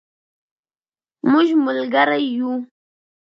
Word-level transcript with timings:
مونږ 1.29 1.47
ملګری 1.65 2.23
یو 2.37 2.51